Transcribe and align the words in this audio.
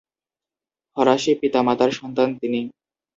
ফরাসী 0.97 1.31
পিতা-মাতার 1.41 1.91
সন্তান 1.91 2.29
তিনি। 2.41 2.59